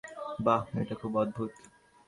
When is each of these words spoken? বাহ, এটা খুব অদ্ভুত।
বাহ, 0.39 0.61
এটা 0.79 0.95
খুব 0.95 1.11
অদ্ভুত। 1.17 1.51